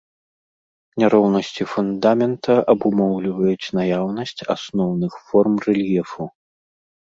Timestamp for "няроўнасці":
1.03-1.63